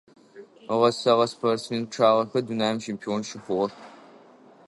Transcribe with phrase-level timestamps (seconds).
[0.73, 3.73] Ыгъэсэгъэ спортсмен пчъагъэхэр дунаим чемпион щыхъугъэх.